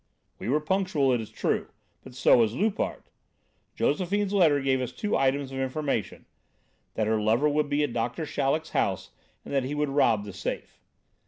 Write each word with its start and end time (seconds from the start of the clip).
"We 0.39 0.49
were 0.49 0.59
punctual, 0.59 1.11
it 1.13 1.21
is 1.21 1.29
true, 1.29 1.67
but 2.03 2.15
so 2.15 2.37
was 2.39 2.55
Loupart. 2.55 3.11
Josephine's 3.75 4.33
letter 4.33 4.59
gave 4.59 4.81
us 4.81 4.91
two 4.91 5.15
items 5.15 5.51
of 5.51 5.59
information: 5.59 6.25
That 6.95 7.05
her 7.05 7.21
lover 7.21 7.47
would 7.47 7.69
be 7.69 7.83
at 7.83 7.93
Doctor 7.93 8.25
Chaleck's 8.25 8.71
house 8.71 9.11
and 9.45 9.53
that 9.53 9.63
he 9.65 9.75
would 9.75 9.89
rob 9.89 10.25
the 10.25 10.33
safe. 10.33 10.79